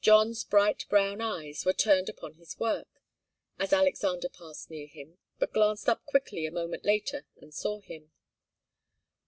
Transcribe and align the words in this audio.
John's 0.03 0.43
bright 0.43 0.87
brown 0.89 1.21
eyes 1.21 1.63
were 1.63 1.73
turned 1.73 2.09
upon 2.09 2.33
his 2.33 2.57
work, 2.59 2.87
as 3.59 3.71
Alexander 3.71 4.29
passed 4.29 4.71
near 4.71 4.87
him, 4.87 5.19
but 5.37 5.53
glanced 5.53 5.87
up 5.87 6.03
quickly 6.05 6.47
a 6.47 6.51
moment 6.51 6.83
later 6.83 7.27
and 7.39 7.53
saw 7.53 7.81
him. 7.81 8.11